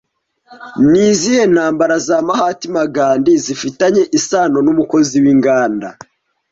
[0.89, 5.87] Ni izihe ntambara za Mahatma Gandhi zifitanye isano n'umukozi w'inganda